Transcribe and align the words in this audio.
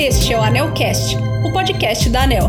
Este 0.00 0.32
é 0.32 0.38
o 0.38 0.40
Anelcast, 0.40 1.16
o 1.44 1.52
podcast 1.52 2.08
da 2.08 2.22
Anel. 2.22 2.48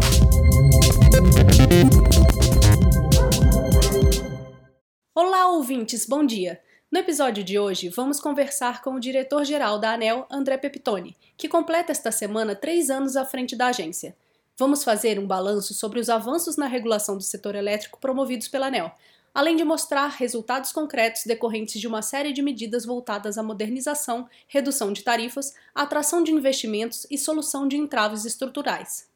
Olá, 5.15 5.47
ouvintes, 5.49 6.05
bom 6.05 6.23
dia. 6.23 6.61
No 6.91 6.99
episódio 6.99 7.43
de 7.43 7.57
hoje, 7.57 7.89
vamos 7.89 8.19
conversar 8.19 8.83
com 8.83 8.91
o 8.91 8.99
diretor-geral 8.99 9.79
da 9.79 9.93
ANEL, 9.93 10.27
André 10.29 10.59
Pepitone, 10.59 11.17
que 11.35 11.49
completa 11.49 11.91
esta 11.91 12.11
semana 12.11 12.55
três 12.55 12.91
anos 12.91 13.17
à 13.17 13.25
frente 13.25 13.55
da 13.55 13.69
agência. 13.69 14.15
Vamos 14.55 14.83
fazer 14.83 15.17
um 15.17 15.25
balanço 15.25 15.73
sobre 15.73 15.99
os 15.99 16.07
avanços 16.07 16.55
na 16.55 16.67
regulação 16.67 17.17
do 17.17 17.23
setor 17.23 17.55
elétrico 17.55 17.99
promovidos 17.99 18.47
pela 18.47 18.67
ANEL, 18.67 18.91
além 19.33 19.55
de 19.55 19.63
mostrar 19.63 20.07
resultados 20.07 20.71
concretos 20.71 21.23
decorrentes 21.25 21.79
de 21.79 21.87
uma 21.87 22.01
série 22.01 22.33
de 22.33 22.41
medidas 22.41 22.85
voltadas 22.85 23.37
à 23.37 23.43
modernização, 23.43 24.27
redução 24.47 24.91
de 24.91 25.03
tarifas, 25.03 25.53
atração 25.73 26.23
de 26.23 26.31
investimentos 26.31 27.05
e 27.09 27.17
solução 27.17 27.67
de 27.67 27.77
entraves 27.77 28.25
estruturais. 28.25 29.07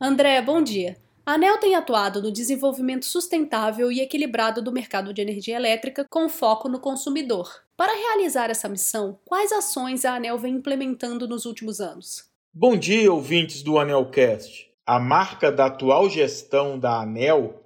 André, 0.00 0.40
bom 0.40 0.62
dia. 0.62 0.96
A 1.28 1.34
ANEL 1.34 1.58
tem 1.58 1.74
atuado 1.74 2.22
no 2.22 2.32
desenvolvimento 2.32 3.04
sustentável 3.04 3.92
e 3.92 4.00
equilibrado 4.00 4.62
do 4.62 4.72
mercado 4.72 5.12
de 5.12 5.20
energia 5.20 5.56
elétrica 5.56 6.06
com 6.08 6.26
foco 6.26 6.70
no 6.70 6.80
consumidor. 6.80 7.62
Para 7.76 7.92
realizar 7.92 8.48
essa 8.48 8.66
missão, 8.66 9.18
quais 9.26 9.52
ações 9.52 10.06
a 10.06 10.14
ANEL 10.14 10.38
vem 10.38 10.54
implementando 10.54 11.28
nos 11.28 11.44
últimos 11.44 11.82
anos? 11.82 12.24
Bom 12.54 12.76
dia, 12.76 13.12
ouvintes 13.12 13.62
do 13.62 13.78
ANELcast. 13.78 14.70
A 14.86 14.98
marca 14.98 15.52
da 15.52 15.66
atual 15.66 16.08
gestão 16.08 16.78
da 16.78 17.02
ANEL 17.02 17.62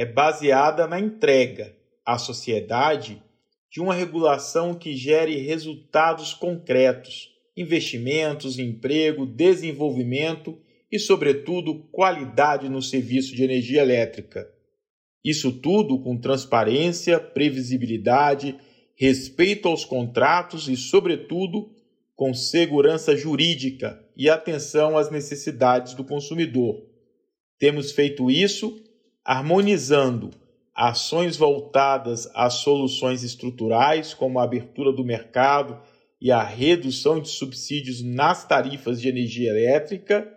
é 0.00 0.06
baseada 0.06 0.86
na 0.86 0.98
entrega 0.98 1.76
à 2.06 2.16
sociedade 2.16 3.22
de 3.70 3.82
uma 3.82 3.92
regulação 3.92 4.72
que 4.72 4.96
gere 4.96 5.36
resultados 5.36 6.32
concretos, 6.32 7.28
investimentos, 7.54 8.58
emprego, 8.58 9.26
desenvolvimento 9.26 10.58
e, 10.90 10.98
sobretudo, 10.98 11.86
qualidade 11.92 12.66
no 12.66 12.80
serviço 12.80 13.36
de 13.36 13.44
energia 13.44 13.82
elétrica. 13.82 14.50
Isso 15.22 15.52
tudo 15.52 15.98
com 15.98 16.16
transparência, 16.16 17.20
previsibilidade, 17.20 18.56
respeito 18.96 19.68
aos 19.68 19.84
contratos 19.84 20.66
e, 20.66 20.78
sobretudo, 20.78 21.74
com 22.16 22.32
segurança 22.32 23.14
jurídica 23.14 24.02
e 24.16 24.30
atenção 24.30 24.96
às 24.96 25.10
necessidades 25.10 25.92
do 25.92 26.04
consumidor. 26.04 26.86
Temos 27.58 27.92
feito 27.92 28.30
isso 28.30 28.82
harmonizando 29.24 30.30
ações 30.74 31.36
voltadas 31.36 32.30
a 32.34 32.48
soluções 32.48 33.22
estruturais, 33.22 34.14
como 34.14 34.38
a 34.38 34.44
abertura 34.44 34.92
do 34.92 35.04
mercado 35.04 35.78
e 36.20 36.30
a 36.30 36.42
redução 36.42 37.20
de 37.20 37.28
subsídios 37.28 38.02
nas 38.02 38.46
tarifas 38.46 39.00
de 39.00 39.08
energia 39.08 39.50
elétrica, 39.50 40.30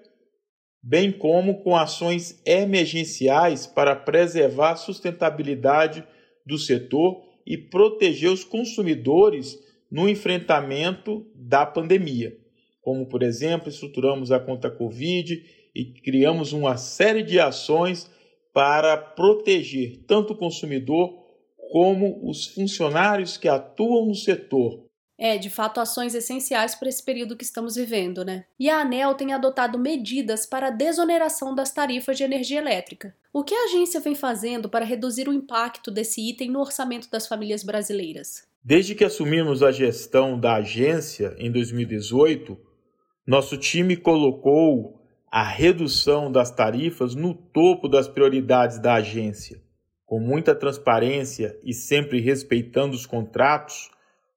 bem 0.81 1.11
como 1.11 1.63
com 1.63 1.75
ações 1.75 2.41
emergenciais 2.45 3.65
para 3.65 3.95
preservar 3.95 4.71
a 4.71 4.75
sustentabilidade 4.75 6.03
do 6.45 6.57
setor 6.57 7.23
e 7.45 7.57
proteger 7.57 8.29
os 8.29 8.43
consumidores 8.43 9.57
no 9.89 10.09
enfrentamento 10.09 11.25
da 11.35 11.65
pandemia. 11.65 12.35
Como, 12.81 13.05
por 13.05 13.23
exemplo, 13.23 13.69
estruturamos 13.69 14.31
a 14.31 14.39
conta 14.39 14.69
Covid 14.69 15.41
e 15.73 15.85
criamos 15.85 16.51
uma 16.51 16.75
série 16.75 17.23
de 17.23 17.39
ações 17.39 18.09
para 18.53 18.95
proteger 18.95 20.03
tanto 20.07 20.33
o 20.33 20.37
consumidor 20.37 21.23
como 21.71 22.19
os 22.29 22.45
funcionários 22.45 23.35
que 23.35 23.47
atuam 23.47 24.05
no 24.05 24.15
setor. 24.15 24.83
É, 25.17 25.37
de 25.37 25.49
fato, 25.49 25.79
ações 25.79 26.15
essenciais 26.15 26.75
para 26.75 26.89
esse 26.89 27.03
período 27.03 27.35
que 27.35 27.43
estamos 27.43 27.75
vivendo, 27.75 28.25
né? 28.25 28.45
E 28.59 28.69
a 28.69 28.81
ANEL 28.81 29.15
tem 29.15 29.31
adotado 29.31 29.79
medidas 29.79 30.45
para 30.45 30.67
a 30.67 30.71
desoneração 30.71 31.55
das 31.55 31.71
tarifas 31.71 32.17
de 32.17 32.23
energia 32.23 32.59
elétrica. 32.59 33.15
O 33.31 33.43
que 33.43 33.53
a 33.53 33.65
agência 33.65 33.99
vem 33.99 34.15
fazendo 34.15 34.69
para 34.69 34.85
reduzir 34.85 35.27
o 35.27 35.33
impacto 35.33 35.89
desse 35.89 36.21
item 36.21 36.51
no 36.51 36.59
orçamento 36.59 37.09
das 37.09 37.27
famílias 37.27 37.63
brasileiras? 37.63 38.47
Desde 38.63 38.95
que 38.95 39.03
assumimos 39.03 39.63
a 39.63 39.71
gestão 39.71 40.39
da 40.39 40.55
agência 40.55 41.35
em 41.37 41.51
2018, 41.51 42.57
nosso 43.25 43.57
time 43.57 43.95
colocou 43.95 45.02
a 45.35 45.41
redução 45.41 46.31
das 46.31 46.51
tarifas 46.51 47.15
no 47.15 47.33
topo 47.33 47.87
das 47.87 48.07
prioridades 48.07 48.77
da 48.77 48.93
agência. 48.93 49.59
Com 50.05 50.19
muita 50.19 50.53
transparência 50.53 51.57
e 51.63 51.73
sempre 51.73 52.19
respeitando 52.19 52.95
os 52.95 53.07
contratos, 53.07 53.89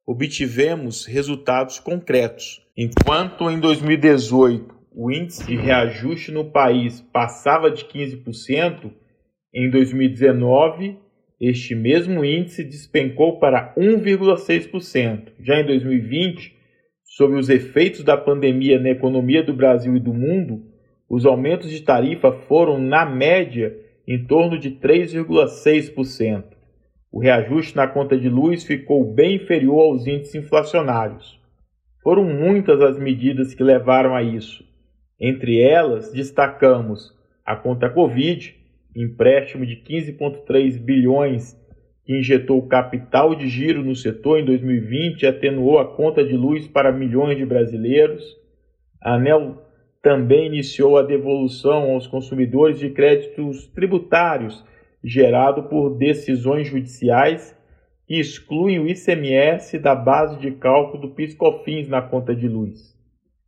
obtivemos 0.07 1.05
resultados 1.05 1.79
concretos. 1.79 2.62
Enquanto 2.75 3.51
em 3.51 3.61
2018 3.61 4.75
o 4.91 5.12
índice 5.12 5.45
de 5.45 5.55
reajuste 5.55 6.33
no 6.33 6.51
país 6.51 7.03
passava 7.13 7.71
de 7.71 7.84
15%, 7.84 8.91
em 9.53 9.69
2019 9.69 10.99
este 11.39 11.75
mesmo 11.75 12.25
índice 12.25 12.65
despencou 12.65 13.39
para 13.39 13.75
1,6%. 13.77 15.33
Já 15.41 15.61
em 15.61 15.67
2020, 15.67 16.57
sob 17.05 17.34
os 17.34 17.51
efeitos 17.51 18.03
da 18.03 18.17
pandemia 18.17 18.81
na 18.81 18.89
economia 18.89 19.43
do 19.43 19.53
Brasil 19.53 19.95
e 19.95 20.01
do 20.01 20.15
mundo, 20.15 20.75
os 21.09 21.25
aumentos 21.25 21.71
de 21.71 21.83
tarifa 21.83 22.33
foram, 22.33 22.78
na 22.78 23.06
média, 23.06 23.77
em 24.06 24.25
torno 24.25 24.59
de 24.59 24.71
3,6%. 24.72 26.44
O 27.11 27.21
reajuste 27.21 27.77
na 27.77 27.87
conta 27.87 28.19
de 28.19 28.28
luz 28.28 28.65
ficou 28.65 29.05
bem 29.05 29.37
inferior 29.37 29.81
aos 29.81 30.06
índices 30.06 30.34
inflacionários. 30.34 31.41
Foram 32.03 32.25
muitas 32.25 32.81
as 32.81 32.99
medidas 32.99 33.55
que 33.55 33.62
levaram 33.62 34.15
a 34.15 34.22
isso. 34.22 34.65
Entre 35.19 35.61
elas, 35.61 36.12
destacamos 36.12 37.15
a 37.45 37.56
conta 37.56 37.89
Covid, 37.89 38.55
empréstimo 38.95 39.65
de 39.65 39.77
15,3 39.77 40.78
bilhões 40.78 41.56
que 42.05 42.16
injetou 42.16 42.66
capital 42.69 43.34
de 43.34 43.49
giro 43.49 43.83
no 43.83 43.97
setor 43.97 44.39
em 44.39 44.45
2020 44.45 45.22
e 45.22 45.27
atenuou 45.27 45.78
a 45.78 45.97
conta 45.97 46.25
de 46.25 46.37
luz 46.37 46.69
para 46.69 46.93
milhões 46.93 47.37
de 47.37 47.45
brasileiros. 47.45 48.22
ANEL 49.03 49.66
também 50.06 50.47
iniciou 50.47 50.97
a 50.97 51.03
devolução 51.03 51.91
aos 51.91 52.06
consumidores 52.06 52.78
de 52.78 52.91
créditos 52.91 53.67
tributários 53.67 54.65
gerado 55.03 55.65
por 55.65 55.99
decisões 55.99 56.69
judiciais 56.69 57.59
que 58.06 58.15
excluem 58.21 58.78
o 58.78 58.87
ICMS 58.87 59.81
da 59.81 59.97
base 59.97 60.39
de 60.39 60.53
cálculo 60.53 61.09
do 61.09 61.09
PIS/COFINS 61.12 61.89
na 61.89 62.00
conta 62.00 62.37
de 62.37 62.47
luz. 62.47 62.97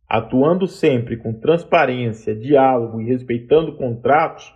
Atuando 0.05 0.67
sempre 0.67 1.15
com 1.15 1.31
transparência, 1.31 2.35
diálogo 2.35 2.99
e 2.99 3.05
respeitando 3.05 3.77
contratos, 3.77 4.53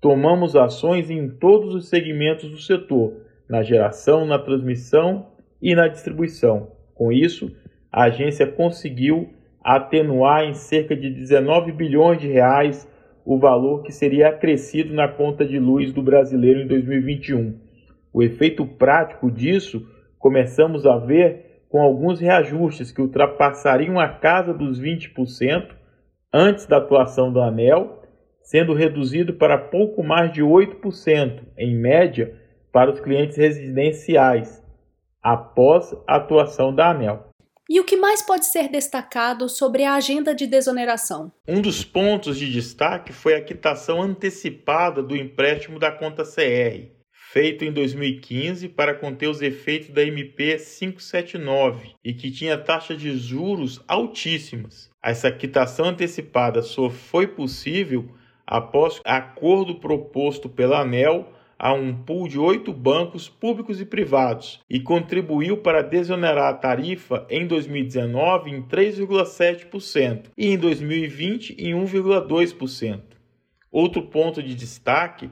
tomamos 0.00 0.56
ações 0.56 1.10
em 1.10 1.28
todos 1.28 1.74
os 1.74 1.90
segmentos 1.90 2.50
do 2.50 2.56
setor, 2.56 3.26
na 3.46 3.62
geração, 3.62 4.24
na 4.24 4.38
transmissão 4.38 5.26
e 5.60 5.74
na 5.74 5.86
distribuição. 5.86 6.72
Com 6.94 7.12
isso, 7.12 7.54
a 7.92 8.04
agência 8.04 8.46
conseguiu 8.46 9.34
atenuar 9.64 10.44
em 10.44 10.54
cerca 10.54 10.96
de 10.96 11.10
19 11.10 11.72
bilhões 11.72 12.20
de 12.20 12.28
reais 12.28 12.88
o 13.24 13.38
valor 13.38 13.82
que 13.82 13.92
seria 13.92 14.28
acrescido 14.28 14.92
na 14.92 15.08
conta 15.08 15.44
de 15.44 15.58
luz 15.58 15.92
do 15.92 16.02
brasileiro 16.02 16.60
em 16.60 16.66
2021. 16.66 17.58
O 18.12 18.22
efeito 18.22 18.66
prático 18.66 19.30
disso 19.30 19.86
começamos 20.18 20.86
a 20.86 20.98
ver 20.98 21.62
com 21.68 21.80
alguns 21.80 22.20
reajustes 22.20 22.92
que 22.92 23.00
ultrapassariam 23.00 23.98
a 23.98 24.08
casa 24.08 24.52
dos 24.52 24.80
20% 24.80 25.70
antes 26.32 26.66
da 26.66 26.78
atuação 26.78 27.32
do 27.32 27.40
ANEL, 27.40 28.02
sendo 28.42 28.74
reduzido 28.74 29.34
para 29.34 29.56
pouco 29.56 30.02
mais 30.02 30.32
de 30.32 30.42
8%, 30.42 31.42
em 31.56 31.74
média, 31.74 32.34
para 32.72 32.90
os 32.90 33.00
clientes 33.00 33.36
residenciais, 33.36 34.62
após 35.22 35.94
a 36.06 36.16
atuação 36.16 36.74
da 36.74 36.90
ANEL. 36.90 37.31
E 37.70 37.78
o 37.78 37.84
que 37.84 37.96
mais 37.96 38.20
pode 38.20 38.46
ser 38.46 38.68
destacado 38.68 39.48
sobre 39.48 39.84
a 39.84 39.94
agenda 39.94 40.34
de 40.34 40.46
desoneração? 40.48 41.32
Um 41.46 41.60
dos 41.60 41.84
pontos 41.84 42.36
de 42.36 42.50
destaque 42.50 43.12
foi 43.12 43.34
a 43.34 43.40
quitação 43.40 44.02
antecipada 44.02 45.00
do 45.00 45.16
empréstimo 45.16 45.78
da 45.78 45.92
conta 45.92 46.24
CR, 46.24 46.90
feito 47.12 47.64
em 47.64 47.72
2015 47.72 48.68
para 48.68 48.94
conter 48.94 49.28
os 49.28 49.40
efeitos 49.40 49.90
da 49.90 50.02
MP 50.02 50.58
579 50.58 51.94
e 52.04 52.12
que 52.12 52.32
tinha 52.32 52.58
taxas 52.58 53.00
de 53.00 53.16
juros 53.16 53.80
altíssimas. 53.86 54.90
Essa 55.00 55.30
quitação 55.30 55.86
antecipada 55.86 56.62
só 56.62 56.90
foi 56.90 57.28
possível 57.28 58.08
após 58.44 59.00
acordo 59.04 59.76
proposto 59.76 60.48
pela 60.48 60.80
ANEL 60.80 61.32
a 61.58 61.72
um 61.72 61.94
pool 61.94 62.28
de 62.28 62.38
oito 62.38 62.72
bancos 62.72 63.28
públicos 63.28 63.80
e 63.80 63.84
privados 63.84 64.60
e 64.68 64.80
contribuiu 64.80 65.58
para 65.58 65.82
desonerar 65.82 66.50
a 66.50 66.56
tarifa 66.56 67.26
em 67.30 67.46
2019 67.46 68.50
em 68.50 68.62
3,7% 68.62 70.24
e 70.36 70.48
em 70.48 70.58
2020 70.58 71.56
em 71.58 71.74
1,2%. 71.74 73.00
Outro 73.70 74.02
ponto 74.02 74.42
de 74.42 74.54
destaque 74.54 75.30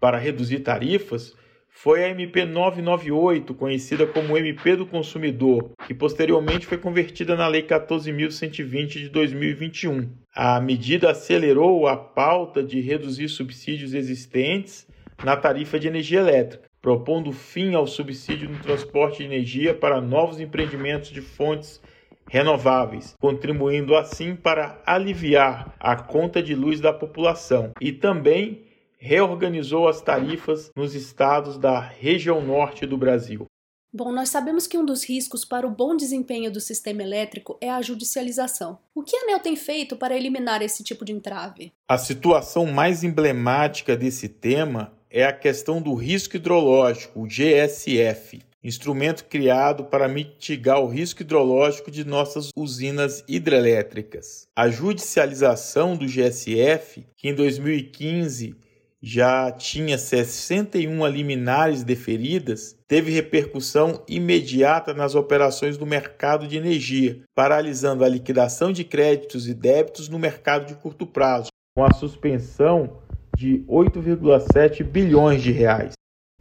para 0.00 0.18
reduzir 0.18 0.60
tarifas 0.60 1.34
foi 1.74 2.04
a 2.04 2.10
MP 2.10 2.44
998, 2.44 3.54
conhecida 3.54 4.06
como 4.06 4.36
MP 4.36 4.76
do 4.76 4.86
Consumidor, 4.86 5.72
que 5.86 5.94
posteriormente 5.94 6.66
foi 6.66 6.78
convertida 6.78 7.34
na 7.34 7.48
Lei 7.48 7.62
14.120 7.62 8.86
de 8.88 9.08
2021. 9.08 10.10
A 10.34 10.60
medida 10.60 11.10
acelerou 11.10 11.88
a 11.88 11.96
pauta 11.96 12.62
de 12.62 12.80
reduzir 12.80 13.28
subsídios 13.28 13.94
existentes 13.94 14.86
na 15.24 15.36
tarifa 15.36 15.78
de 15.78 15.88
energia 15.88 16.20
elétrica, 16.20 16.68
propondo 16.80 17.32
fim 17.32 17.74
ao 17.74 17.86
subsídio 17.86 18.48
no 18.48 18.58
transporte 18.58 19.18
de 19.18 19.24
energia 19.24 19.72
para 19.72 20.00
novos 20.00 20.40
empreendimentos 20.40 21.10
de 21.10 21.20
fontes 21.20 21.80
renováveis, 22.28 23.14
contribuindo 23.20 23.94
assim 23.94 24.34
para 24.34 24.80
aliviar 24.86 25.74
a 25.78 25.96
conta 25.96 26.42
de 26.42 26.54
luz 26.54 26.80
da 26.80 26.92
população 26.92 27.72
e 27.80 27.92
também 27.92 28.64
reorganizou 28.98 29.88
as 29.88 30.00
tarifas 30.00 30.70
nos 30.76 30.94
estados 30.94 31.58
da 31.58 31.80
região 31.80 32.40
norte 32.40 32.86
do 32.86 32.96
Brasil. 32.96 33.46
Bom, 33.94 34.10
nós 34.10 34.30
sabemos 34.30 34.66
que 34.66 34.78
um 34.78 34.86
dos 34.86 35.04
riscos 35.04 35.44
para 35.44 35.66
o 35.66 35.70
bom 35.70 35.94
desempenho 35.94 36.50
do 36.50 36.60
sistema 36.60 37.02
elétrico 37.02 37.58
é 37.60 37.68
a 37.68 37.82
judicialização. 37.82 38.78
O 38.94 39.02
que 39.02 39.14
a 39.14 39.24
ANEL 39.24 39.40
tem 39.40 39.54
feito 39.54 39.96
para 39.96 40.16
eliminar 40.16 40.62
esse 40.62 40.82
tipo 40.82 41.04
de 41.04 41.12
entrave? 41.12 41.72
A 41.86 41.98
situação 41.98 42.64
mais 42.64 43.04
emblemática 43.04 43.94
desse 43.94 44.30
tema 44.30 44.94
é 45.12 45.24
a 45.24 45.32
questão 45.32 45.82
do 45.82 45.94
risco 45.94 46.36
hidrológico, 46.36 47.20
o 47.20 47.26
GSF, 47.26 48.40
instrumento 48.64 49.26
criado 49.26 49.84
para 49.84 50.08
mitigar 50.08 50.80
o 50.80 50.88
risco 50.88 51.20
hidrológico 51.20 51.90
de 51.90 52.02
nossas 52.02 52.48
usinas 52.56 53.22
hidrelétricas. 53.28 54.46
A 54.56 54.70
judicialização 54.70 55.94
do 55.96 56.06
GSF, 56.06 57.06
que 57.14 57.28
em 57.28 57.34
2015 57.34 58.56
já 59.02 59.50
tinha 59.50 59.98
61 59.98 61.06
liminares 61.08 61.82
deferidas, 61.82 62.74
teve 62.88 63.10
repercussão 63.10 64.02
imediata 64.08 64.94
nas 64.94 65.14
operações 65.14 65.76
do 65.76 65.84
mercado 65.84 66.46
de 66.46 66.56
energia, 66.56 67.20
paralisando 67.34 68.04
a 68.04 68.08
liquidação 68.08 68.72
de 68.72 68.84
créditos 68.84 69.46
e 69.46 69.52
débitos 69.52 70.08
no 70.08 70.20
mercado 70.20 70.66
de 70.66 70.74
curto 70.76 71.04
prazo, 71.04 71.48
com 71.74 71.84
a 71.84 71.92
suspensão 71.92 73.01
de 73.36 73.64
8,7 73.68 74.84
bilhões 74.84 75.42
de 75.42 75.52
reais. 75.52 75.92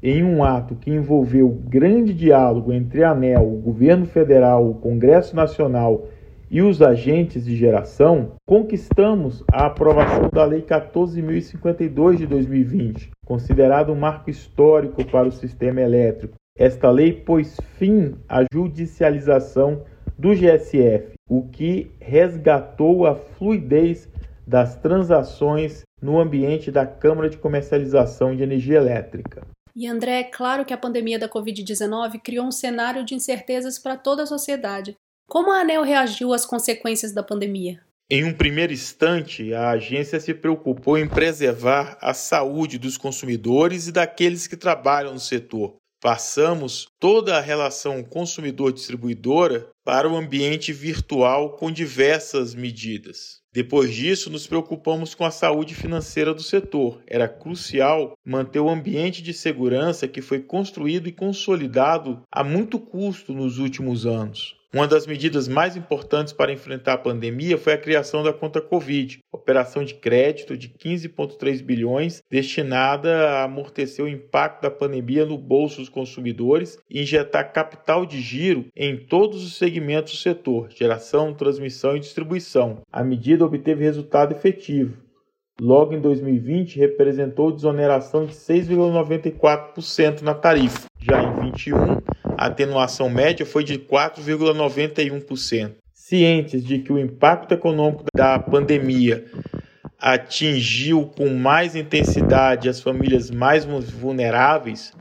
Em 0.03 0.23
um 0.23 0.43
ato 0.43 0.75
que 0.75 0.89
envolveu 0.89 1.49
grande 1.49 2.13
diálogo 2.13 2.73
entre 2.73 3.03
a 3.03 3.11
ANEL, 3.11 3.47
o 3.47 3.57
governo 3.57 4.05
federal, 4.05 4.67
o 4.67 4.75
Congresso 4.75 5.35
Nacional 5.35 6.07
e 6.49 6.61
os 6.61 6.81
agentes 6.81 7.45
de 7.45 7.55
geração, 7.55 8.33
conquistamos 8.45 9.43
a 9.51 9.67
aprovação 9.67 10.29
da 10.33 10.43
Lei 10.43 10.61
14.052 10.61 12.17
de 12.17 12.27
2020, 12.27 13.11
considerada 13.25 13.91
um 13.91 13.95
marco 13.95 14.29
histórico 14.29 15.05
para 15.05 15.27
o 15.27 15.31
sistema 15.31 15.79
elétrico. 15.79 16.35
Esta 16.57 16.91
lei 16.91 17.13
pôs 17.13 17.57
fim 17.77 18.15
à 18.27 18.44
judicialização 18.53 19.83
do 20.17 20.35
GSF, 20.35 21.13
o 21.29 21.44
que 21.44 21.89
resgatou 21.99 23.07
a 23.07 23.15
fluidez 23.15 24.09
das 24.51 24.75
transações 24.75 25.83
no 26.01 26.19
ambiente 26.19 26.69
da 26.69 26.86
Câmara 26.86 27.30
de 27.30 27.38
Comercialização 27.38 28.36
de 28.36 28.44
Energia 28.44 28.75
Elétrica. 28.75 29.48
E 29.74 29.88
André, 29.88 30.19
é 30.19 30.24
claro 30.25 30.65
que 30.65 30.74
a 30.74 30.77
pandemia 30.77 31.18
da 31.18 31.30
Covid-19 31.30 32.19
criou 32.21 32.45
um 32.45 32.51
cenário 32.51 33.06
de 33.06 33.15
incertezas 33.15 33.80
para 33.80 33.95
toda 33.95 34.24
a 34.24 34.27
sociedade, 34.27 34.98
como 35.25 35.50
a 35.51 35.62
ANEL 35.62 35.83
reagiu 35.83 36.33
às 36.33 36.45
consequências 36.45 37.13
da 37.13 37.24
pandemia? 37.24 37.80
Em 38.09 38.25
um 38.25 38.33
primeiro 38.33 38.74
instante, 38.74 39.53
a 39.53 39.69
agência 39.69 40.19
se 40.19 40.33
preocupou 40.33 40.97
em 40.97 41.07
preservar 41.07 41.97
a 42.01 42.13
saúde 42.13 42.77
dos 42.77 42.97
consumidores 42.97 43.88
e 43.88 43.92
daqueles 43.94 44.47
que 44.47 44.57
trabalham 44.57 45.13
no 45.13 45.19
setor. 45.21 45.77
Passamos 46.01 46.88
toda 47.00 47.38
a 47.38 47.39
relação 47.39 48.03
consumidor-distribuidora 48.03 49.69
para 49.86 50.09
o 50.09 50.15
ambiente 50.15 50.74
virtual 50.74 51.51
com 51.57 51.71
diversas 51.71 52.56
medidas. 52.56 53.39
Depois 53.53 53.94
disso, 53.94 54.31
nos 54.31 54.48
preocupamos 54.48 55.13
com 55.13 55.24
a 55.24 55.30
saúde 55.30 55.75
financeira 55.75 56.33
do 56.33 56.42
setor. 56.42 57.03
Era 57.06 57.30
crucial 57.30 58.13
manter 58.25 58.59
o 58.59 58.69
ambiente 58.69 59.21
de 59.21 59.31
segurança 59.31 60.07
que 60.07 60.24
foi 60.24 60.39
construído 60.39 61.07
e 61.07 61.12
consolidado 61.12 62.24
a 62.31 62.44
muito 62.44 62.80
custo 62.80 63.31
nos 63.31 63.59
últimos 63.59 64.07
anos. 64.07 64.56
Uma 64.73 64.88
das 64.88 65.06
medidas 65.06 65.50
mais 65.50 65.75
importantes 65.75 66.31
para 66.31 66.53
enfrentar 66.53 66.94
a 66.94 66.97
pandemia 66.97 67.57
foi 67.57 67.73
a 67.73 67.77
criação 67.77 68.23
da 68.23 68.31
conta 68.31 68.62
Covid, 68.62 69.19
operação 69.29 69.83
de 69.83 69.95
crédito 69.95 70.56
de 70.56 70.69
15,3 70.69 71.62
bilhões 71.62 72.23
destinada 72.31 73.31
a 73.31 73.44
amortecer 73.44 74.06
o 74.06 74.07
impacto 74.07 74.62
da 74.62 74.71
pandemia 74.71 75.25
no 75.25 75.38
bolso 75.38 75.81
dos 75.81 75.89
consumidores 75.89 76.79
e 76.89 77.01
injetar 77.01 77.51
capital 77.51 78.06
de 78.06 78.21
giro 78.21 78.68
em 78.73 78.95
todos 78.95 79.44
os 79.44 79.57
segmentos 79.57 80.13
do 80.13 80.19
setor, 80.19 80.69
geração, 80.71 81.33
transmissão 81.33 81.97
e 81.97 82.00
distribuição. 82.00 82.77
A 82.89 83.03
medida 83.03 83.44
obteve 83.45 83.83
resultado 83.83 84.31
efetivo. 84.31 84.97
Logo 85.59 85.94
em 85.94 86.00
2020, 86.00 86.79
representou 86.79 87.51
desoneração 87.51 88.25
de 88.25 88.33
6,94% 88.33 90.21
na 90.21 90.33
tarifa. 90.33 90.85
Já 91.01 91.21
em 91.21 91.25
2021, 91.33 91.97
a 92.41 92.47
atenuação 92.47 93.07
média 93.07 93.45
foi 93.45 93.63
de 93.63 93.77
4,91%. 93.77 95.75
Cientes 95.93 96.65
de 96.65 96.79
que 96.79 96.91
o 96.91 96.97
impacto 96.97 97.53
econômico 97.53 98.05
da 98.15 98.39
pandemia 98.39 99.25
atingiu 99.99 101.05
com 101.05 101.29
mais 101.29 101.75
intensidade 101.75 102.67
as 102.67 102.81
famílias 102.81 103.29
mais 103.29 103.63
vulneráveis, 103.63 104.91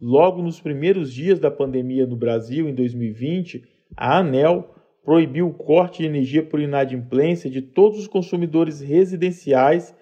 logo 0.00 0.40
nos 0.40 0.60
primeiros 0.60 1.12
dias 1.12 1.40
da 1.40 1.50
pandemia 1.50 2.06
no 2.06 2.14
Brasil, 2.14 2.68
em 2.68 2.74
2020, 2.74 3.64
a 3.96 4.18
ANEL 4.18 4.72
proibiu 5.04 5.48
o 5.48 5.52
corte 5.52 6.02
de 6.02 6.06
energia 6.08 6.44
por 6.44 6.60
inadimplência 6.60 7.50
de 7.50 7.60
todos 7.60 7.98
os 7.98 8.06
consumidores 8.06 8.80
residenciais 8.80 9.92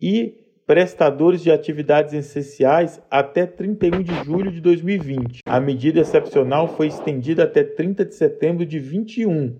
e 0.00 0.43
prestadores 0.66 1.42
de 1.42 1.50
atividades 1.50 2.14
essenciais 2.14 3.00
até 3.10 3.46
31 3.46 4.02
de 4.02 4.24
julho 4.24 4.50
de 4.50 4.60
2020. 4.60 5.40
A 5.44 5.60
medida 5.60 6.00
excepcional 6.00 6.68
foi 6.68 6.86
estendida 6.86 7.44
até 7.44 7.62
30 7.62 8.04
de 8.04 8.14
setembro 8.14 8.64
de 8.64 8.78
21 8.78 9.58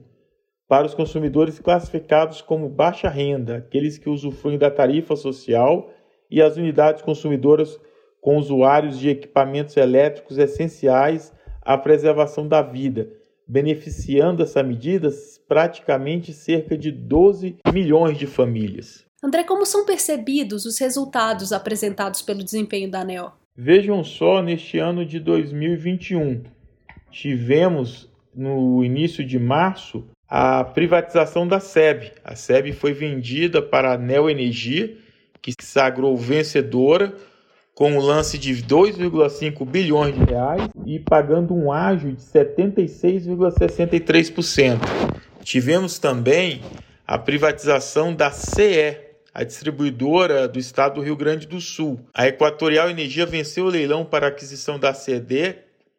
para 0.66 0.86
os 0.86 0.94
consumidores 0.94 1.58
classificados 1.58 2.40
como 2.40 2.70
baixa 2.70 3.08
renda, 3.08 3.56
aqueles 3.58 3.98
que 3.98 4.08
usufruem 4.08 4.56
da 4.58 4.70
tarifa 4.70 5.14
social 5.14 5.90
e 6.30 6.40
as 6.40 6.56
unidades 6.56 7.02
consumidoras 7.02 7.78
com 8.20 8.38
usuários 8.38 8.98
de 8.98 9.10
equipamentos 9.10 9.76
elétricos 9.76 10.38
essenciais 10.38 11.32
à 11.60 11.76
preservação 11.76 12.48
da 12.48 12.62
vida, 12.62 13.10
beneficiando 13.46 14.42
essa 14.42 14.62
medida 14.62 15.10
praticamente 15.46 16.32
cerca 16.32 16.78
de 16.78 16.90
12 16.90 17.58
milhões 17.70 18.16
de 18.16 18.26
famílias. 18.26 19.04
André, 19.24 19.42
como 19.42 19.64
são 19.64 19.86
percebidos 19.86 20.66
os 20.66 20.78
resultados 20.78 21.50
apresentados 21.50 22.20
pelo 22.20 22.44
desempenho 22.44 22.90
da 22.90 23.00
ANEL? 23.00 23.32
Vejam 23.56 24.04
só, 24.04 24.42
neste 24.42 24.78
ano 24.78 25.06
de 25.06 25.18
2021, 25.18 26.42
tivemos 27.10 28.06
no 28.34 28.84
início 28.84 29.24
de 29.24 29.38
março 29.38 30.04
a 30.28 30.62
privatização 30.62 31.48
da 31.48 31.58
SEB. 31.58 32.12
A 32.22 32.36
SEB 32.36 32.72
foi 32.72 32.92
vendida 32.92 33.62
para 33.62 33.94
a 33.94 33.98
Neo 33.98 34.28
Energia, 34.28 34.94
que 35.40 35.52
se 35.52 35.64
sagrou 35.64 36.14
vencedora 36.18 37.14
com 37.74 37.96
o 37.96 38.02
lance 38.02 38.36
de 38.36 38.62
2,5 38.62 39.64
bilhões 39.64 40.14
de 40.14 40.22
reais 40.22 40.68
e 40.84 40.98
pagando 40.98 41.54
um 41.54 41.72
ágio 41.72 42.12
de 42.12 42.20
76,63%. 42.20 44.80
Tivemos 45.42 45.98
também 45.98 46.60
a 47.06 47.18
privatização 47.18 48.14
da 48.14 48.30
CE, 48.30 49.03
a 49.34 49.42
distribuidora 49.42 50.46
do 50.46 50.60
estado 50.60 50.94
do 50.94 51.00
Rio 51.00 51.16
Grande 51.16 51.48
do 51.48 51.60
Sul. 51.60 51.98
A 52.14 52.28
Equatorial 52.28 52.88
Energia 52.88 53.26
venceu 53.26 53.64
o 53.64 53.68
leilão 53.68 54.04
para 54.04 54.28
aquisição 54.28 54.78
da 54.78 54.94
CD 54.94 55.56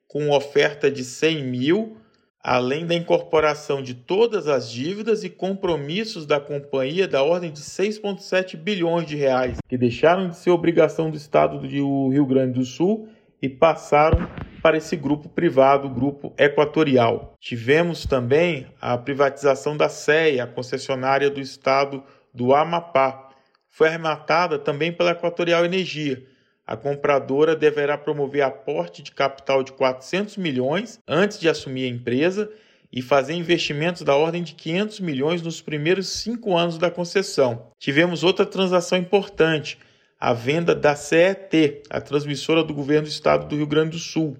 com 0.08 0.32
oferta 0.32 0.90
de 0.90 1.04
100 1.04 1.44
mil, 1.44 1.98
além 2.42 2.86
da 2.86 2.96
incorporação 2.96 3.84
de 3.84 3.94
todas 3.94 4.48
as 4.48 4.72
dívidas 4.72 5.26
e 5.26 5.30
compromissos 5.30 6.26
da 6.26 6.40
companhia 6.40 7.10
da 7.10 7.22
ordem 7.22 7.52
de 7.52 7.60
6,7 7.60 8.56
bilhões 8.56 9.06
de 9.06 9.18
reais, 9.18 9.58
que 9.68 9.78
deixaram 9.78 10.30
de 10.30 10.38
ser 10.38 10.52
obrigação 10.52 11.12
do 11.12 11.18
estado 11.18 11.60
do 11.60 11.68
Rio 11.68 12.26
Grande 12.26 12.54
do 12.54 12.64
Sul 12.64 13.10
e 13.42 13.50
passaram 13.50 14.30
para 14.62 14.78
esse 14.78 14.96
grupo 14.96 15.28
privado, 15.28 15.88
o 15.88 15.94
grupo 15.94 16.34
Equatorial. 16.38 17.34
Tivemos 17.42 18.06
também 18.06 18.68
a 18.80 18.98
privatização 18.98 19.76
da 19.76 19.90
CEA, 19.90 20.46
a 20.46 20.48
concessionária 20.48 21.30
do 21.30 21.42
estado 21.42 22.02
do 22.34 22.54
Amapá, 22.54 23.25
foi 23.70 23.88
arrematada 23.88 24.58
também 24.58 24.92
pela 24.92 25.12
Equatorial 25.12 25.66
Energia. 25.66 26.24
A 26.66 26.76
compradora 26.76 27.56
deverá 27.56 27.98
promover 27.98 28.42
aporte 28.42 29.04
de 29.04 29.12
capital 29.12 29.64
de 29.64 29.72
400 29.74 30.38
milhões 30.38 31.00
antes 31.08 31.40
de 31.40 31.48
assumir 31.48 31.86
a 31.86 31.90
empresa 31.90 32.50
e 32.92 33.02
fazer 33.02 33.34
investimentos 33.34 34.02
da 34.02 34.16
ordem 34.16 34.42
de 34.42 34.54
500 34.54 35.00
milhões 35.02 35.42
nos 35.42 35.62
primeiros 35.62 36.08
cinco 36.08 36.58
anos 36.58 36.78
da 36.78 36.90
concessão. 36.90 37.68
Tivemos 37.78 38.24
outra 38.24 38.46
transação 38.46 38.98
importante. 38.98 39.78
a 40.18 40.34
venda 40.34 40.74
da 40.74 40.96
CET, 40.96 41.84
a 41.90 42.00
transmissora 42.00 42.64
do 42.64 42.74
governo 42.74 43.04
do 43.04 43.12
estado 43.12 43.48
do 43.48 43.58
Rio 43.58 43.68
Grande 43.68 43.92
do 43.92 44.00
Sul. 44.00 44.38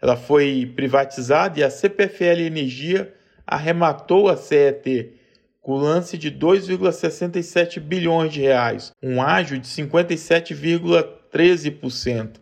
Ela 0.00 0.16
foi 0.16 0.72
privatizada 0.74 1.60
e 1.60 1.62
a 1.62 1.70
CPFL 1.70 2.40
Energia 2.40 3.14
arrematou 3.46 4.28
a 4.28 4.36
CET 4.36 5.12
com 5.60 5.76
lance 5.76 6.16
de 6.16 6.30
2,67 6.30 7.80
bilhões 7.80 8.32
de 8.32 8.40
reais, 8.40 8.92
um 9.02 9.20
ágio 9.20 9.58
de 9.58 9.66
57,13%. 9.68 12.40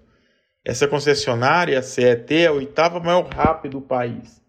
Essa 0.64 0.86
concessionária, 0.86 1.76
a 1.78 1.82
CET, 1.82 2.34
é 2.34 2.46
a 2.46 2.52
oitava 2.52 3.00
maior 3.00 3.28
RAP 3.28 3.66
do 3.66 3.80
país. 3.80 4.42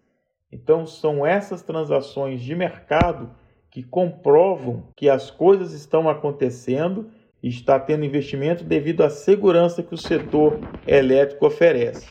Então, 0.52 0.86
são 0.86 1.24
essas 1.24 1.62
transações 1.62 2.42
de 2.42 2.54
mercado 2.54 3.30
que 3.70 3.82
comprovam 3.82 4.88
que 4.96 5.08
as 5.08 5.30
coisas 5.30 5.72
estão 5.72 6.06
acontecendo 6.08 7.10
e 7.42 7.48
está 7.48 7.80
tendo 7.80 8.04
investimento 8.04 8.64
devido 8.64 9.02
à 9.02 9.10
segurança 9.10 9.82
que 9.82 9.94
o 9.94 9.98
setor 9.98 10.60
elétrico 10.86 11.46
oferece. 11.46 12.06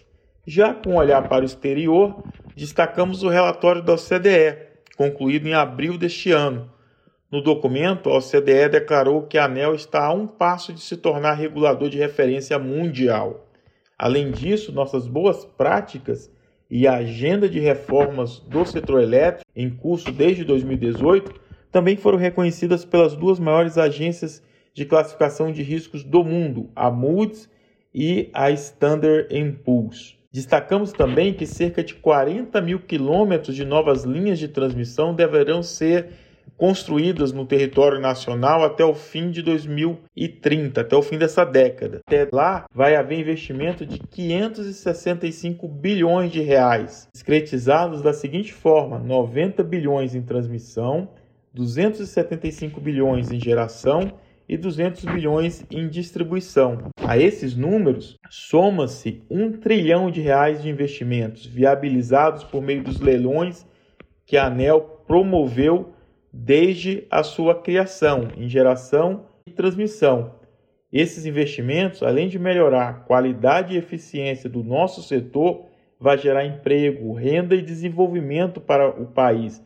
Já 0.48 0.74
com 0.74 0.92
um 0.92 0.96
olhar 0.96 1.30
para 1.30 1.44
o 1.44 1.46
exterior, 1.46 2.24
destacamos 2.56 3.22
o 3.22 3.30
relatório 3.30 3.84
da 3.84 3.94
OCDE, 3.94 4.69
concluído 5.00 5.48
em 5.48 5.54
abril 5.54 5.98
deste 5.98 6.30
ano. 6.30 6.70
No 7.32 7.42
documento, 7.42 8.10
a 8.10 8.18
OCDE 8.18 8.68
declarou 8.70 9.24
que 9.24 9.38
a 9.38 9.46
ANEL 9.46 9.74
está 9.74 10.04
a 10.04 10.12
um 10.12 10.28
passo 10.28 10.74
de 10.74 10.82
se 10.82 10.98
tornar 10.98 11.36
regulador 11.36 11.88
de 11.88 11.98
referência 11.98 12.60
mundial. 12.60 13.48
Além 13.98 14.30
disso, 14.30 14.74
nossas 14.74 15.08
boas 15.08 15.46
práticas 15.46 16.30
e 16.70 16.86
a 16.86 16.96
agenda 16.96 17.48
de 17.48 17.62
reformas 17.62 18.40
do 18.40 18.66
setor 18.66 19.02
elétrico, 19.02 19.50
em 19.56 19.70
curso 19.70 20.12
desde 20.12 20.44
2018, 20.44 21.34
também 21.72 21.96
foram 21.96 22.18
reconhecidas 22.18 22.84
pelas 22.84 23.16
duas 23.16 23.40
maiores 23.40 23.78
agências 23.78 24.44
de 24.74 24.84
classificação 24.84 25.50
de 25.50 25.64
riscos 25.64 26.04
do 26.04 26.26
mundo, 26.26 26.72
a 26.76 26.92
Moody's 26.92 27.50
e 27.96 28.30
a 28.34 28.52
Standard 28.52 29.30
Poor's. 29.64 30.19
Destacamos 30.32 30.92
também 30.92 31.34
que 31.34 31.48
cerca 31.48 31.84
de 31.84 31.96
40 31.96 32.62
mil 32.62 32.80
quilômetros 32.80 33.56
de 33.56 33.66
novas 33.66 34.04
linhas 34.04 34.38
de 34.38 34.48
transmissão 34.48 35.14
deverão 35.14 35.64
ser 35.64 36.10
construídas 36.56 37.32
no 37.32 37.46
território 37.46 38.00
nacional 38.00 38.64
até 38.64 38.84
o 38.84 38.94
fim 38.94 39.32
de 39.32 39.42
2030, 39.42 40.82
até 40.82 40.96
o 40.96 41.02
fim 41.02 41.18
dessa 41.18 41.44
década. 41.44 42.02
Até 42.06 42.28
lá 42.32 42.66
vai 42.72 42.96
haver 42.96 43.20
investimento 43.20 43.86
de 43.86 43.98
565 43.98 45.68
bilhões 45.68 46.32
de 46.32 46.42
reais, 46.42 47.08
discretizados 47.12 48.02
da 48.02 48.14
seguinte 48.14 48.54
forma: 48.54 49.00
90 49.00 49.64
bilhões 49.64 50.14
em 50.14 50.22
transmissão, 50.22 51.10
275 51.54 52.80
bilhões 52.80 53.32
em 53.32 53.40
geração 53.40 54.14
e 54.50 54.58
200 54.58 55.06
bilhões 55.06 55.64
em 55.70 55.88
distribuição. 55.88 56.90
A 57.06 57.16
esses 57.18 57.56
números 57.56 58.18
soma-se 58.32 59.22
um 59.30 59.52
trilhão 59.52 60.10
de 60.10 60.20
reais 60.20 60.64
de 60.64 60.70
investimentos 60.70 61.46
viabilizados 61.46 62.44
por 62.44 62.60
meio 62.60 62.84
dos 62.84 63.00
leilões 63.00 63.64
que 64.26 64.36
a 64.36 64.48
ANEL 64.48 64.82
promoveu 65.08 65.94
desde 66.34 67.06
a 67.12 67.22
sua 67.22 67.62
criação, 67.62 68.30
em 68.36 68.50
geração 68.50 69.26
e 69.46 69.52
transmissão. 69.52 70.36
Esses 70.92 71.28
investimentos, 71.28 72.02
além 72.02 72.28
de 72.28 72.40
melhorar 72.40 72.90
a 72.90 72.94
qualidade 72.94 73.76
e 73.76 73.78
eficiência 73.78 74.50
do 74.50 74.64
nosso 74.64 75.04
setor, 75.04 75.66
vai 76.00 76.18
gerar 76.18 76.46
emprego, 76.46 77.14
renda 77.14 77.56
e 77.56 77.62
desenvolvimento 77.62 78.60
para 78.60 78.90
o 78.90 79.06
país. 79.06 79.64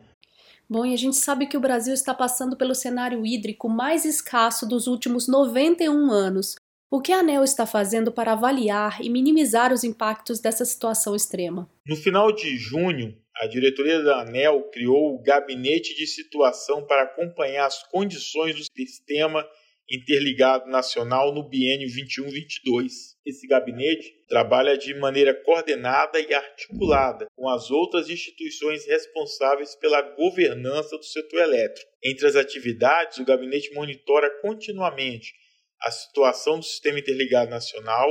Bom, 0.68 0.86
e 0.86 0.94
a 0.94 0.96
gente 0.96 1.16
sabe 1.16 1.46
que 1.46 1.56
o 1.56 1.60
Brasil 1.60 1.92
está 1.92 2.14
passando 2.14 2.56
pelo 2.56 2.74
cenário 2.74 3.24
hídrico 3.24 3.68
mais 3.68 4.04
escasso 4.04 4.66
dos 4.66 4.86
últimos 4.86 5.28
91 5.28 6.10
anos. 6.10 6.54
O 6.90 7.00
que 7.00 7.12
a 7.12 7.18
ANEL 7.18 7.42
está 7.42 7.66
fazendo 7.66 8.12
para 8.12 8.32
avaliar 8.32 9.00
e 9.02 9.10
minimizar 9.10 9.72
os 9.72 9.82
impactos 9.82 10.40
dessa 10.40 10.64
situação 10.64 11.14
extrema? 11.14 11.68
No 11.86 11.96
final 11.96 12.32
de 12.32 12.56
junho, 12.56 13.16
a 13.36 13.46
diretoria 13.46 14.00
da 14.02 14.20
ANEL 14.20 14.70
criou 14.70 15.14
o 15.14 15.22
Gabinete 15.22 15.94
de 15.94 16.06
Situação 16.06 16.86
para 16.86 17.02
acompanhar 17.02 17.66
as 17.66 17.82
condições 17.88 18.54
do 18.54 18.64
sistema 18.76 19.44
interligado 19.90 20.70
nacional 20.70 21.34
no 21.34 21.48
biênio 21.48 21.88
21-22. 21.88 23.14
Esse 23.26 23.46
gabinete 23.46 24.24
trabalha 24.28 24.76
de 24.76 24.94
maneira 24.94 25.34
coordenada 25.34 26.18
e 26.20 26.32
articulada 26.32 27.26
com 27.36 27.48
as 27.48 27.70
outras 27.70 28.08
instituições 28.08 28.86
responsáveis 28.86 29.74
pela 29.76 30.00
governança 30.00 30.96
do 30.96 31.04
setor 31.04 31.40
elétrico. 31.40 31.90
Entre 32.02 32.26
as 32.26 32.36
atividades, 32.36 33.18
o 33.18 33.24
gabinete 33.24 33.72
monitora 33.74 34.30
continuamente 34.40 35.32
a 35.84 35.90
situação 35.90 36.58
do 36.58 36.64
sistema 36.64 36.98
interligado 36.98 37.50
nacional, 37.50 38.08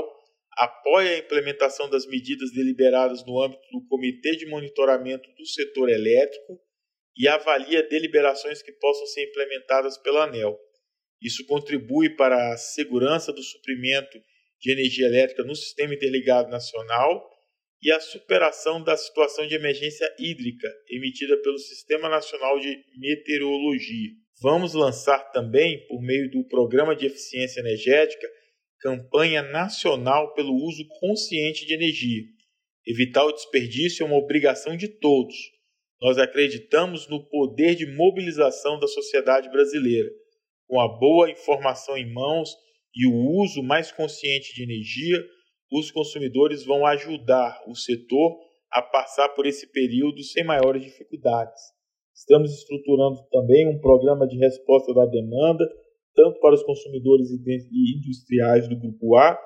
apoia 0.52 1.16
a 1.16 1.18
implementação 1.18 1.90
das 1.90 2.06
medidas 2.06 2.52
deliberadas 2.52 3.26
no 3.26 3.42
âmbito 3.42 3.64
do 3.72 3.84
Comitê 3.88 4.36
de 4.36 4.46
Monitoramento 4.46 5.28
do 5.34 5.46
Setor 5.46 5.90
Elétrico 5.90 6.60
e 7.18 7.28
avalia 7.28 7.88
deliberações 7.88 8.62
que 8.62 8.72
possam 8.74 9.06
ser 9.08 9.24
implementadas 9.28 9.98
pela 9.98 10.26
ANEL. 10.26 10.56
Isso 11.24 11.46
contribui 11.46 12.10
para 12.10 12.54
a 12.54 12.58
segurança 12.58 13.32
do 13.32 13.42
suprimento 13.42 14.20
de 14.60 14.72
energia 14.72 15.08
elétrica 15.08 15.44
no 15.44 15.56
sistema 15.56 15.94
interligado 15.94 16.50
nacional 16.50 17.30
e 17.82 17.92
a 17.92 18.00
superação 18.00 18.84
da 18.84 18.96
situação 18.98 19.48
de 19.48 19.56
emergência 19.56 20.10
hídrica 20.20 20.68
emitida 20.90 21.38
pelo 21.42 21.58
Sistema 21.58 22.10
Nacional 22.10 22.60
de 22.60 22.78
Meteorologia. 22.98 24.12
Vamos 24.42 24.74
lançar 24.74 25.32
também, 25.32 25.86
por 25.88 26.02
meio 26.02 26.30
do 26.30 26.46
Programa 26.48 26.96
de 26.96 27.06
Eficiência 27.06 27.60
Energética, 27.60 28.28
campanha 28.80 29.42
nacional 29.42 30.34
pelo 30.34 30.54
uso 30.54 30.86
consciente 31.00 31.66
de 31.66 31.74
energia. 31.74 32.24
Evitar 32.86 33.26
o 33.26 33.32
desperdício 33.32 34.04
é 34.04 34.06
uma 34.06 34.18
obrigação 34.18 34.76
de 34.76 34.88
todos. 34.90 35.36
Nós 36.02 36.18
acreditamos 36.18 37.08
no 37.08 37.26
poder 37.30 37.76
de 37.76 37.86
mobilização 37.86 38.78
da 38.78 38.88
sociedade 38.88 39.50
brasileira. 39.50 40.10
Com 40.74 40.80
a 40.80 40.88
boa 40.88 41.30
informação 41.30 41.96
em 41.96 42.12
mãos 42.12 42.50
e 42.96 43.06
o 43.06 43.14
uso 43.44 43.62
mais 43.62 43.92
consciente 43.92 44.56
de 44.56 44.64
energia, 44.64 45.24
os 45.72 45.92
consumidores 45.92 46.66
vão 46.66 46.84
ajudar 46.88 47.62
o 47.68 47.76
setor 47.76 48.40
a 48.72 48.82
passar 48.82 49.30
por 49.36 49.46
esse 49.46 49.72
período 49.72 50.24
sem 50.24 50.44
maiores 50.44 50.84
dificuldades. 50.84 51.62
Estamos 52.16 52.52
estruturando 52.52 53.24
também 53.30 53.68
um 53.68 53.80
programa 53.80 54.26
de 54.26 54.36
resposta 54.36 54.92
da 54.96 55.06
demanda 55.06 55.64
tanto 56.16 56.40
para 56.40 56.56
os 56.56 56.64
consumidores 56.64 57.30
e 57.30 57.96
industriais 57.96 58.68
do 58.68 58.76
grupo 58.76 59.16
A, 59.16 59.40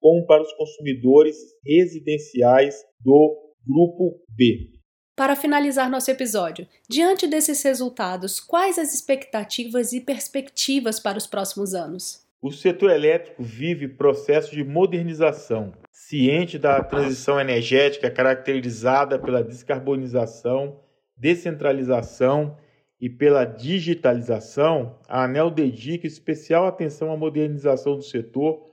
como 0.00 0.24
para 0.24 0.40
os 0.40 0.52
consumidores 0.54 1.36
residenciais 1.62 2.82
do 3.04 3.54
grupo 3.66 4.18
B. 4.34 4.79
Para 5.20 5.36
finalizar 5.36 5.90
nosso 5.90 6.10
episódio, 6.10 6.66
diante 6.88 7.26
desses 7.26 7.62
resultados, 7.62 8.40
quais 8.40 8.78
as 8.78 8.94
expectativas 8.94 9.92
e 9.92 10.00
perspectivas 10.00 10.98
para 10.98 11.18
os 11.18 11.26
próximos 11.26 11.74
anos? 11.74 12.26
O 12.40 12.50
setor 12.50 12.88
elétrico 12.90 13.42
vive 13.42 13.86
processo 13.86 14.50
de 14.50 14.64
modernização, 14.64 15.74
ciente 15.92 16.58
da 16.58 16.82
transição 16.82 17.38
energética 17.38 18.10
caracterizada 18.10 19.18
pela 19.18 19.44
descarbonização, 19.44 20.80
descentralização 21.14 22.56
e 22.98 23.10
pela 23.10 23.44
digitalização, 23.44 24.98
a 25.06 25.24
ANEL 25.24 25.50
dedica 25.50 26.06
especial 26.06 26.66
atenção 26.66 27.12
à 27.12 27.16
modernização 27.18 27.94
do 27.94 28.02
setor 28.02 28.70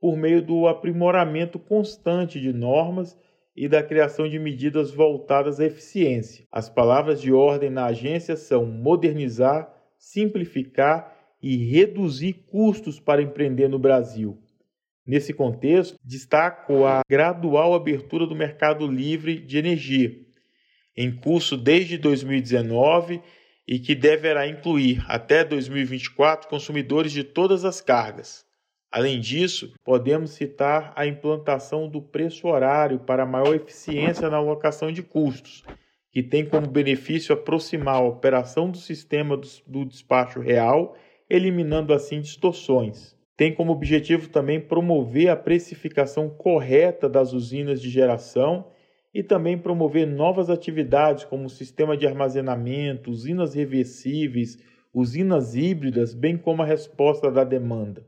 por 0.00 0.16
meio 0.16 0.40
do 0.40 0.68
aprimoramento 0.68 1.58
constante 1.58 2.40
de 2.40 2.52
normas 2.52 3.18
e 3.60 3.68
da 3.68 3.82
criação 3.82 4.28
de 4.28 4.38
medidas 4.38 4.92
voltadas 4.92 5.58
à 5.58 5.66
eficiência. 5.66 6.46
As 6.52 6.70
palavras 6.70 7.20
de 7.20 7.32
ordem 7.32 7.68
na 7.68 7.86
agência 7.86 8.36
são 8.36 8.64
modernizar, 8.64 9.68
simplificar 9.98 11.12
e 11.42 11.56
reduzir 11.56 12.34
custos 12.46 13.00
para 13.00 13.20
empreender 13.20 13.66
no 13.66 13.76
Brasil. 13.76 14.38
Nesse 15.04 15.34
contexto, 15.34 15.98
destaco 16.04 16.84
a 16.84 17.00
gradual 17.10 17.74
abertura 17.74 18.28
do 18.28 18.36
mercado 18.36 18.86
livre 18.86 19.40
de 19.40 19.58
energia, 19.58 20.16
em 20.96 21.10
curso 21.10 21.56
desde 21.56 21.98
2019 21.98 23.20
e 23.66 23.80
que 23.80 23.96
deverá 23.96 24.46
incluir 24.46 25.04
até 25.08 25.44
2024 25.44 26.48
consumidores 26.48 27.10
de 27.10 27.24
todas 27.24 27.64
as 27.64 27.80
cargas. 27.80 28.47
Além 28.90 29.20
disso, 29.20 29.74
podemos 29.84 30.30
citar 30.30 30.94
a 30.96 31.06
implantação 31.06 31.88
do 31.88 32.00
preço 32.00 32.48
horário 32.48 32.98
para 32.98 33.26
maior 33.26 33.54
eficiência 33.54 34.30
na 34.30 34.38
alocação 34.38 34.90
de 34.90 35.02
custos, 35.02 35.62
que 36.10 36.22
tem 36.22 36.46
como 36.46 36.66
benefício 36.66 37.34
aproximar 37.34 37.96
a 37.96 38.06
operação 38.06 38.70
do 38.70 38.78
sistema 38.78 39.38
do 39.66 39.84
despacho 39.84 40.40
real, 40.40 40.96
eliminando 41.28 41.92
assim 41.92 42.18
distorções. 42.22 43.14
Tem 43.36 43.54
como 43.54 43.72
objetivo 43.72 44.30
também 44.30 44.58
promover 44.58 45.28
a 45.28 45.36
precificação 45.36 46.30
correta 46.30 47.10
das 47.10 47.34
usinas 47.34 47.82
de 47.82 47.90
geração 47.90 48.68
e 49.12 49.22
também 49.22 49.58
promover 49.58 50.06
novas 50.06 50.48
atividades 50.48 51.24
como 51.24 51.50
sistema 51.50 51.94
de 51.94 52.06
armazenamento, 52.06 53.10
usinas 53.10 53.52
reversíveis, 53.54 54.58
usinas 54.94 55.54
híbridas, 55.54 56.14
bem 56.14 56.38
como 56.38 56.62
a 56.62 56.66
resposta 56.66 57.30
da 57.30 57.44
demanda. 57.44 58.02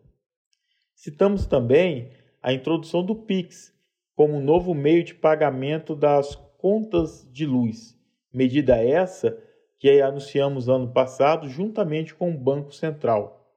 Citamos 1.00 1.46
também 1.46 2.10
a 2.42 2.52
introdução 2.52 3.02
do 3.02 3.14
Pix 3.14 3.72
como 4.14 4.34
um 4.34 4.44
novo 4.44 4.74
meio 4.74 5.02
de 5.02 5.14
pagamento 5.14 5.96
das 5.96 6.34
contas 6.58 7.26
de 7.32 7.46
luz, 7.46 7.98
medida 8.30 8.76
essa 8.76 9.34
que 9.78 10.02
anunciamos 10.02 10.68
ano 10.68 10.92
passado 10.92 11.48
juntamente 11.48 12.14
com 12.14 12.30
o 12.30 12.36
Banco 12.36 12.74
Central. 12.74 13.50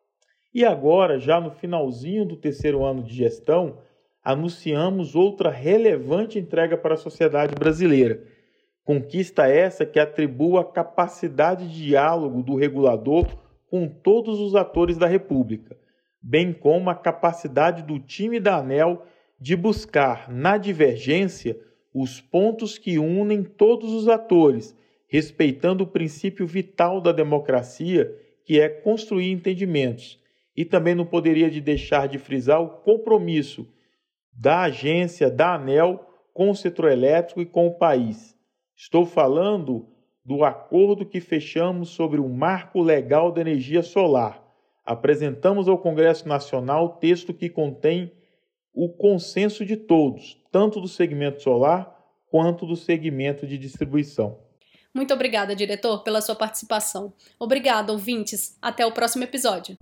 E 0.53 0.63
agora, 0.63 1.19
já 1.19 1.41
no 1.41 1.51
finalzinho 1.51 2.23
do 2.23 2.37
terceiro 2.37 2.85
ano 2.85 3.03
de 3.03 3.13
gestão, 3.13 3.77
anunciamos 4.23 5.13
outra 5.13 5.49
relevante 5.49 6.39
entrega 6.39 6.77
para 6.77 6.93
a 6.93 6.97
sociedade 6.97 7.55
brasileira. 7.55 8.23
Conquista 8.85 9.49
essa 9.49 9.85
que 9.85 9.99
atribua 9.99 10.61
a 10.61 10.71
capacidade 10.71 11.67
de 11.67 11.87
diálogo 11.87 12.41
do 12.41 12.55
regulador 12.55 13.27
com 13.69 13.85
todos 13.85 14.39
os 14.39 14.55
atores 14.55 14.97
da 14.97 15.07
República, 15.07 15.82
bem 16.23 16.53
como 16.53 16.89
a 16.89 16.95
capacidade 16.95 17.83
do 17.83 17.99
time 17.99 18.39
da 18.39 18.57
ANEL 18.57 19.05
de 19.37 19.57
buscar, 19.57 20.31
na 20.31 20.57
divergência, 20.57 21.59
os 21.93 22.21
pontos 22.21 22.77
que 22.77 22.97
unem 22.97 23.43
todos 23.43 23.91
os 23.91 24.07
atores, 24.07 24.73
respeitando 25.05 25.83
o 25.83 25.87
princípio 25.87 26.47
vital 26.47 27.01
da 27.01 27.11
democracia, 27.11 28.09
que 28.45 28.59
é 28.59 28.69
construir 28.69 29.31
entendimentos. 29.31 30.17
E 30.55 30.63
também 30.63 30.95
não 30.95 31.05
poderia 31.05 31.51
de 31.51 31.59
deixar 31.59 32.07
de 32.07 32.17
frisar 32.17 32.61
o 32.61 32.69
compromisso 32.69 33.67
da 34.31 34.61
agência, 34.61 35.29
da 35.29 35.55
ANEL, 35.55 36.07
com 36.33 36.49
o 36.49 36.55
setor 36.55 36.91
elétrico 36.91 37.41
e 37.41 37.45
com 37.45 37.67
o 37.67 37.77
país. 37.77 38.35
Estou 38.75 39.05
falando 39.05 39.87
do 40.25 40.43
acordo 40.43 41.05
que 41.05 41.19
fechamos 41.19 41.89
sobre 41.89 42.19
o 42.19 42.29
marco 42.29 42.81
legal 42.81 43.31
da 43.31 43.41
energia 43.41 43.83
solar. 43.83 44.42
Apresentamos 44.85 45.69
ao 45.69 45.77
Congresso 45.77 46.27
Nacional 46.27 46.85
o 46.85 46.89
texto 46.89 47.33
que 47.33 47.49
contém 47.49 48.11
o 48.73 48.89
consenso 48.89 49.65
de 49.65 49.77
todos, 49.77 50.41
tanto 50.51 50.81
do 50.81 50.87
segmento 50.87 51.41
solar 51.41 51.93
quanto 52.29 52.65
do 52.65 52.75
segmento 52.75 53.47
de 53.47 53.57
distribuição. 53.57 54.39
Muito 54.93 55.13
obrigada, 55.13 55.55
diretor, 55.55 56.03
pela 56.03 56.21
sua 56.21 56.35
participação. 56.35 57.13
Obrigada, 57.39 57.93
ouvintes. 57.93 58.57
Até 58.61 58.85
o 58.85 58.91
próximo 58.91 59.23
episódio. 59.23 59.77